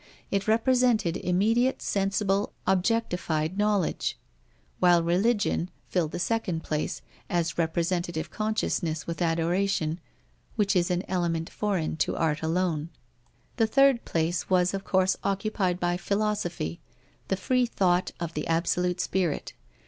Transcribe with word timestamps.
It 0.31 0.47
represented 0.47 1.15
immediate, 1.17 1.79
sensible, 1.83 2.53
objectified 2.65 3.55
knowledge; 3.55 4.17
while 4.79 5.03
Religion 5.03 5.69
filled 5.89 6.09
the 6.11 6.17
second 6.17 6.63
place, 6.63 7.03
as 7.29 7.59
representative 7.59 8.31
consciousness 8.31 9.05
with 9.05 9.21
adoration, 9.21 9.99
which 10.55 10.75
is 10.75 10.89
an 10.89 11.03
element 11.07 11.51
foreign 11.51 11.97
to 11.97 12.15
art 12.15 12.41
alone. 12.41 12.89
The 13.57 13.67
third 13.67 14.03
place 14.03 14.49
was 14.49 14.73
of 14.73 14.83
course 14.83 15.17
occupied 15.23 15.79
by 15.79 15.97
Philosophy, 15.97 16.79
the 17.27 17.37
free 17.37 17.67
thought 17.67 18.11
of 18.19 18.33
the 18.33 18.47
absolute 18.47 18.99
spirit. 18.99 19.53